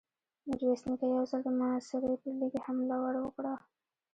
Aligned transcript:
ميرويس 0.47 0.81
نيکه 0.89 1.05
يو 1.11 1.21
ځل 1.31 1.41
د 1.45 1.47
محاصرې 1.59 2.13
پر 2.21 2.31
ليکې 2.39 2.59
حمله 2.65 2.95
ور 3.01 3.15
وړه. 3.21 3.55